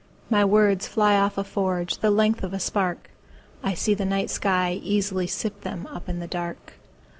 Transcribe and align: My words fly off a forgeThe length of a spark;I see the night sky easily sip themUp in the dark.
My 0.31 0.43
words 0.43 0.87
fly 0.87 1.15
off 1.15 1.37
a 1.37 1.43
forgeThe 1.43 2.11
length 2.11 2.43
of 2.43 2.53
a 2.53 2.59
spark;I 2.59 3.75
see 3.75 3.93
the 3.93 4.03
night 4.03 4.31
sky 4.31 4.79
easily 4.81 5.27
sip 5.27 5.61
themUp 5.63 6.09
in 6.09 6.17
the 6.19 6.25
dark. 6.25 6.73